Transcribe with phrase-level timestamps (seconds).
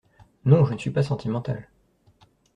[0.45, 1.69] Non, je ne suis pas sentimental.